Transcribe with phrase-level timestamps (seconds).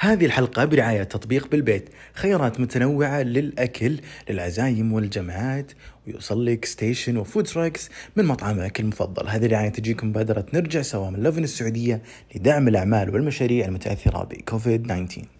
[0.00, 1.88] هذه الحلقة برعاية تطبيق بالبيت.
[2.14, 5.72] خيارات متنوعة للأكل للعزايم والجمعات
[6.06, 9.28] ويوصل لك station و food trucks من مطعمك المفضل.
[9.28, 12.02] هذه الرعاية تجيكم مبادرة نرجع سوا من Lovin السعودية
[12.34, 15.37] لدعم الأعمال والمشاريع المتأثرة بكوفيد 19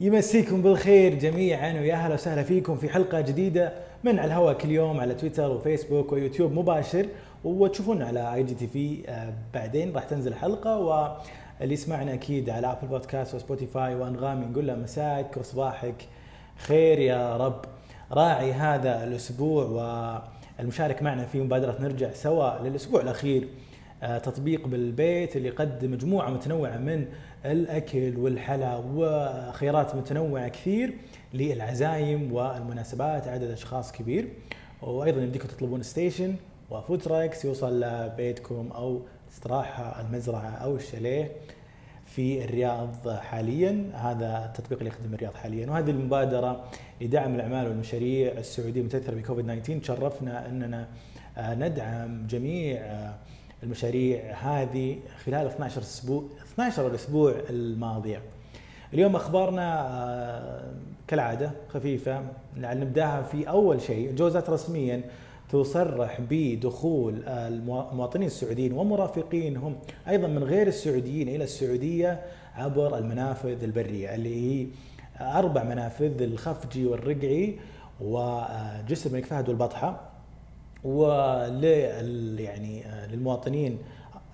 [0.00, 3.72] يمسيكم بالخير جميعا ويا أهلا وسهلا فيكم في حلقة جديدة
[4.04, 7.06] من على الهواء كل يوم على تويتر وفيسبوك ويوتيوب مباشر
[7.44, 9.02] وتشوفونا على IGTV
[9.54, 15.36] بعدين راح تنزل حلقة واللي يسمعنا أكيد على Apple Podcast وسبوتيفاي وأنغامي نقول له مساك
[15.36, 15.94] وصباحك
[16.56, 17.64] خير يا رب.
[18.12, 19.64] راعي هذا الأسبوع
[20.58, 23.48] والمشارك معنا في مبادرة نرجع سوا للأسبوع الأخير.
[24.00, 27.06] تطبيق بالبيت اللي يقدم مجموعة متنوعة من
[27.44, 30.94] الأكل والحلا وخيارات متنوعة كثير
[31.34, 34.28] للعزايم والمناسبات عدد أشخاص كبير.
[34.82, 36.34] وأيضا يمديكم تطلبون station
[36.70, 41.32] و food trucks يوصل لبيتكم أو استراحه المزرعة أو الشاليه
[42.06, 43.90] في الرياض حاليا.
[43.94, 45.70] هذا التطبيق اللي يخدم الرياض حاليا.
[45.70, 46.64] وهذه المبادرة
[47.00, 50.88] لدعم الأعمال والمشاريع السعودية المتأثرة بكوفيد 19 تشرفنا أننا
[51.38, 53.14] آه، ندعم جميع آه،
[53.62, 58.22] المشاريع هذه خلال 12 أسبوع 12 الأسبوع الماضية.
[58.94, 60.72] اليوم أخبارنا آه،
[61.08, 62.22] كالعادة خفيفة
[62.56, 65.02] لعل نبداها في أول شيء الجوازات رسميا
[65.50, 69.76] تصرح بدخول المواطنين السعوديين ومرافقينهم
[70.08, 72.20] أيضا من غير السعوديين إلى السعودية
[72.54, 74.66] عبر المنافذ البرية اللي هي
[75.20, 77.58] أربع منافذ الخفجي والرقعي
[78.00, 80.00] وجسر الملك فهد والبطحة
[80.84, 81.64] ول
[82.38, 83.78] يعني آه، للمواطنين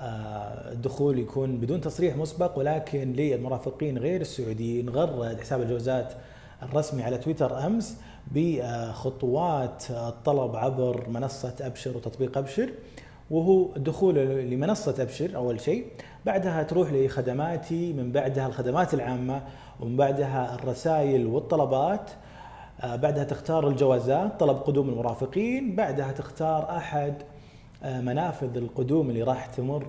[0.00, 6.12] آه، الدخول يكون بدون تصريح مسبق ولكن للمرافقين غير السعوديين غرد حساب الجوازات
[6.62, 7.96] الرسمي على تويتر أمس
[8.32, 12.70] بخطوات الطلب عبر منصة أبشر وتطبيق أبشر
[13.30, 14.14] وهو الدخول
[14.50, 15.86] لمنصة أبشر أول شيء
[16.26, 19.42] بعدها تروح لخدماتي من بعدها الخدمات العامة
[19.80, 22.10] ومن بعدها الرسائل والطلبات
[22.84, 27.14] بعدها تختار الجوازات طلب قدوم المرافقين بعدها تختار أحد
[27.82, 29.86] آه، منافذ القدوم اللي راح تمر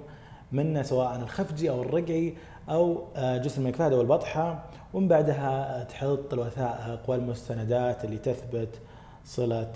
[0.51, 2.33] منه سواء الخفجي أو الرقعي
[2.69, 4.63] أو آه، جسر الملك فهد أو البطحه
[4.93, 8.79] ومن بعدها تحط الوثائق والمستندات اللي تثبت
[9.25, 9.71] صلة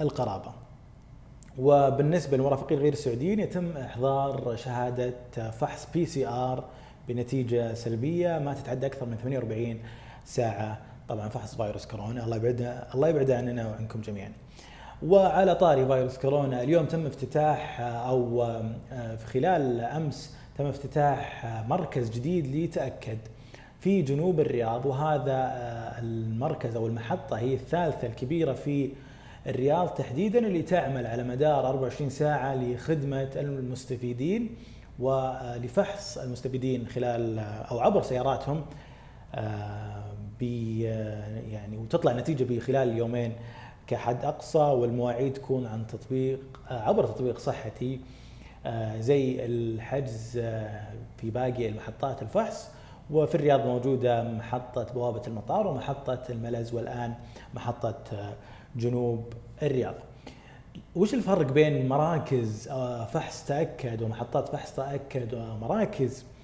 [0.00, 0.52] القرابة.
[1.58, 5.14] وبالنسبة للمرافقين غير السعوديين يتم إحضار شهادة
[5.50, 6.64] فحص PCR
[7.08, 9.78] بنتيجة سلبية ما تتعدى أكثر من 48
[10.24, 14.32] ساعة طبعا فحص فيروس كورونا الله يبعده الله يبعده عننا وعنكم جميعا.
[15.02, 22.10] وعلى طاري فيروس كورونا اليوم تم افتتاح أو آه، في خلال أمس تم افتتاح مركز
[22.10, 23.18] جديد لتاكد
[23.80, 28.90] في جنوب الرياض وهذا آه، المركز أو المحطة هي الثالثة الكبيرة في
[29.46, 34.56] الرياض تحديدا اللي تعمل على مدار 24 ساعة لخدمة المستفيدين
[34.98, 38.64] ولفحص المستفيدين خلال أو عبر سياراتهم
[40.42, 43.32] يعني وتطلع نتيجة بخلال يومين
[43.86, 46.40] كحد أقصى والمواعيد تكون عن تطبيق
[46.70, 48.00] عبر تطبيق صحتي
[48.98, 50.38] زي الحجز
[51.16, 52.70] في باقي المحطات الفحص.
[53.10, 57.14] وفي الرياض موجودة محطة بوابة المطار ومحطة الملز والآن
[57.54, 57.96] محطة
[58.76, 59.94] جنوب الرياض.
[60.96, 62.68] وش الفرق بين مراكز
[63.12, 66.39] فحص تأكد ومحطات فحص تأكد ومراكز؟ آه،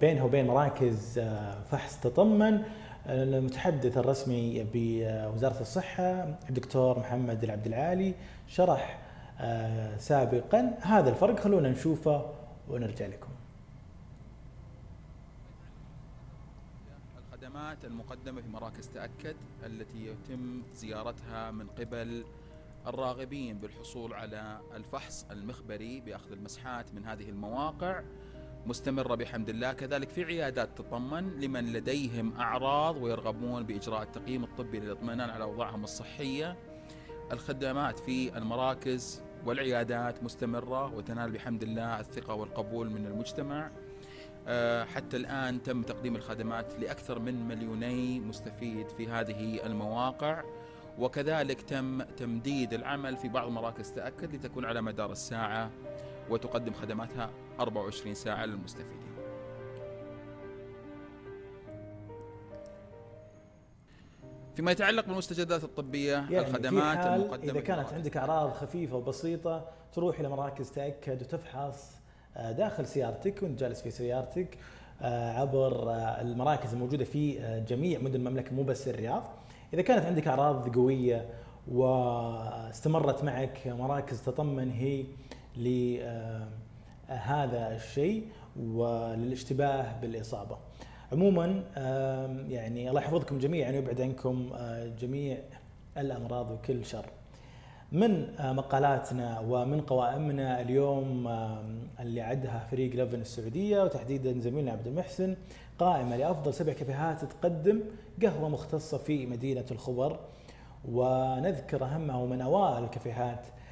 [0.00, 2.62] بينها وبين مراكز آه، فحص تطمن
[3.06, 8.14] المتحدث الرسمي بوزارة الصحة الدكتور محمد العبد العالي
[8.48, 9.00] شرح
[9.40, 11.40] آه، سابقا هذا الفرق.
[11.40, 12.26] خلونا نشوفه
[12.68, 13.28] ونرجع لكم.
[17.18, 22.24] الخدمات المقدمة في مراكز تأكد التي يتم زيارتها من قبل
[22.86, 28.02] الراغبين بالحصول على الفحص المخبري بأخذ المسحات من هذه المواقع.
[28.66, 29.72] مستمرة بحمد الله.
[29.72, 36.56] كذلك في عيادات تطمن لمن لديهم أعراض ويرغبون بإجراء التقييم الطبي للاطمئنان على أوضاعهم الصحية.
[37.32, 43.70] الخدمات في المراكز والعيادات مستمرة وتنال بحمد الله الثقة والقبول من المجتمع.
[44.48, 50.42] آه، حتى الآن تم تقديم الخدمات لأكثر من مليوني مستفيد في هذه المواقع.
[50.98, 55.70] وكذلك تم تمديد العمل في بعض مراكز تأكد لتكون على مدار الساعة
[56.30, 57.30] وتقدم خدماتها
[57.60, 59.14] 24 ساعة للمستفيدين
[64.54, 67.94] فيما يتعلق بالمستجدات الطبية يعني الخدمات في حال المقدمة إذا كانت للمراكز.
[67.94, 71.90] عندك أعراض خفيفة وبسيطة تروح إلى مراكز تأكد وتفحص
[72.36, 74.58] آه، داخل سيارتك وأنت جالس في سيارتك
[75.02, 77.38] آه، عبر آه، المراكز الموجودة في
[77.68, 79.22] جميع مدن المملكة مو بس الرياض.
[79.74, 81.28] إذا كانت عندك أعراض قوية
[81.68, 85.04] واستمرت معك مراكز تطمن هي
[85.56, 86.42] لهذا
[87.76, 90.56] الشيء وللاشتباه بالإصابة.
[91.12, 91.64] عموما
[92.48, 95.38] يعني الله يحفظكم جميعا ويبعد عنكم آه، جميع
[95.98, 97.06] الأمراض وكل شر.
[97.92, 101.28] من آه، مقالاتنا ومن قوائمنا اليوم
[102.00, 105.36] اللي عدها فريق لفن السعودية وتحديدا زميلنا عبد المحسن
[105.78, 107.80] قائمة لأفضل سبع كافيهات تقدم
[108.22, 110.18] قهوة مختصة في مدينة الخبر
[110.88, 113.63] ونذكر أهمها ومن أوائل الكافيهات آه،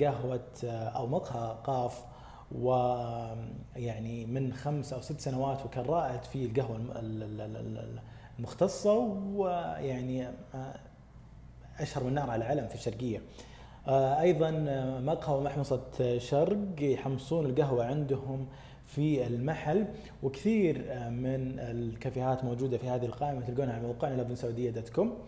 [0.00, 2.04] قهوة آه، أو مقهى قاف
[2.52, 8.00] ويعني من خمس أو ست سنوات وكان رائد في القهوة الم- ال- ال- ال- ال-
[8.38, 8.92] المختصة
[9.34, 10.74] ويعني آه،
[11.78, 13.22] أشهر من نار على العلم في الشرقية.
[13.88, 18.46] آه، أيضا آه، مقهى ومحمصه آه، شرق يحمصون القهوة عندهم
[18.86, 19.84] في المحل
[20.22, 25.18] وكثير آه، من الكافيهات موجودة في هذه القائمة تلقونها على موقعنا Lovin Saudi dot com.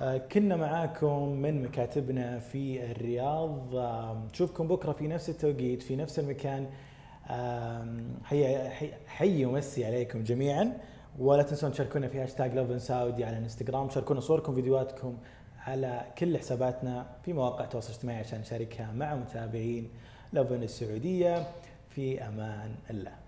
[0.00, 3.74] آه، كنا معاكم من مكاتبنا في الرياض.
[3.76, 6.66] آه، نشوفكم بكرة في نفس التوقيت في نفس المكان.
[8.24, 10.72] حي حي, حي ومسي عليكم جميعا.
[11.18, 15.16] ولا تنسون تشاركونا في هاشتاج Lovin Saudi على الانستغرام شاركونا صوركم فيديوهاتكم
[15.66, 19.90] على كل حساباتنا في مواقع التواصل الاجتماعي عشان نشاركها مع متابعين
[20.32, 21.46] لوفن السعودية.
[21.90, 23.19] في أمان الله.